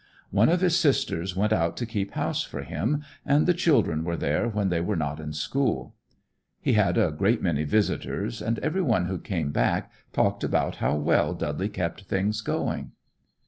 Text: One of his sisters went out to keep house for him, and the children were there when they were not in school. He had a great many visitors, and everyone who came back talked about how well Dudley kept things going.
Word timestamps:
One 0.31 0.49
of 0.49 0.61
his 0.61 0.75
sisters 0.79 1.35
went 1.35 1.53
out 1.53 1.77
to 1.77 1.85
keep 1.85 2.13
house 2.13 2.41
for 2.41 2.63
him, 2.63 3.03
and 3.23 3.45
the 3.45 3.53
children 3.53 4.03
were 4.03 4.17
there 4.17 4.47
when 4.49 4.69
they 4.69 4.81
were 4.81 4.95
not 4.95 5.19
in 5.19 5.31
school. 5.31 5.93
He 6.59 6.73
had 6.73 6.97
a 6.97 7.11
great 7.11 7.39
many 7.43 7.65
visitors, 7.65 8.41
and 8.41 8.57
everyone 8.63 9.05
who 9.05 9.19
came 9.19 9.51
back 9.51 9.91
talked 10.11 10.43
about 10.43 10.77
how 10.77 10.95
well 10.95 11.35
Dudley 11.35 11.69
kept 11.69 12.05
things 12.05 12.41
going. 12.41 12.93